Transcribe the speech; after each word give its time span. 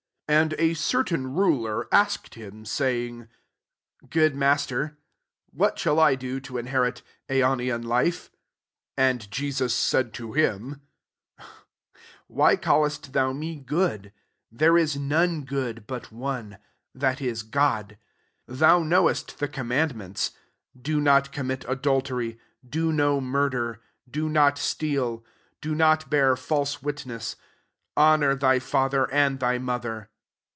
18 0.31 0.39
And 0.41 0.53
a 0.59 0.73
certain 0.75 1.33
ruler 1.33 1.89
asked 1.93 2.35
him, 2.35 2.63
saying, 2.63 3.27
"Good 4.09 4.33
Master, 4.33 4.97
what 5.51 5.77
shall 5.77 5.99
I 5.99 6.15
do 6.15 6.39
to 6.39 6.57
inherit 6.57 7.01
aio 7.27 7.57
oian 7.57 7.83
life 7.83 8.29
V* 8.29 8.31
19 8.97 9.09
and 9.19 9.29
Jesus 9.31 9.73
said 9.75 10.13
to 10.13 10.31
him," 10.31 10.83
Why 12.27 12.55
callest 12.55 13.11
thou 13.11 13.33
me 13.33 13.57
good? 13.57 14.13
there 14.49 14.77
U 14.77 14.99
none 15.01 15.41
good, 15.43 15.85
but 15.85 16.13
one, 16.13 16.59
thai 16.97 17.17
ia 17.19 17.35
God. 17.49 17.97
20 18.45 18.59
Thou 18.59 18.83
knowest 18.83 19.37
the 19.37 19.49
commandments, 19.49 20.31
< 20.55 20.81
Do 20.89 21.01
not 21.01 21.33
commit 21.33 21.65
adultery: 21.67 22.39
Do 22.65 22.93
no 22.93 23.19
murder: 23.19 23.81
Do 24.09 24.29
not 24.29 24.57
steal: 24.57 25.25
Do 25.59 25.75
not 25.75 26.09
bear 26.09 26.37
false 26.37 26.81
witness: 26.81 27.35
Honour 27.97 28.35
thy 28.35 28.59
father 28.59 29.11
and 29.11 29.37
[thy'] 29.37 29.57
mother.' 29.57 30.07